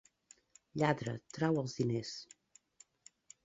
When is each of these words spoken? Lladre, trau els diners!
Lladre, 0.83 1.13
trau 1.37 1.61
els 1.65 1.77
diners! 1.83 2.17